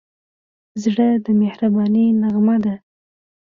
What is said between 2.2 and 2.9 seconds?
نغمه ده.